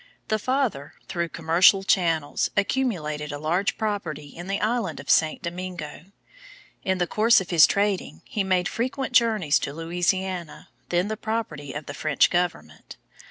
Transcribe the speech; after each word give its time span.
The 0.29 0.39
father, 0.39 0.95
through 1.07 1.29
commercial 1.29 1.83
channels, 1.83 2.49
accumulated 2.57 3.31
a 3.31 3.37
large 3.37 3.77
property 3.77 4.29
in 4.29 4.47
the 4.47 4.59
island 4.59 4.99
of 4.99 5.11
St. 5.11 5.43
Domingo. 5.43 6.05
In 6.83 6.97
the 6.97 7.05
course 7.05 7.39
of 7.39 7.51
his 7.51 7.67
trading 7.67 8.23
he 8.25 8.43
made 8.43 8.67
frequent 8.67 9.13
journeys 9.13 9.59
to 9.59 9.73
Louisiana, 9.73 10.69
then 10.89 11.07
the 11.07 11.17
property 11.17 11.73
of 11.73 11.85
the 11.85 11.93
French 11.93 12.31
government. 12.31 12.97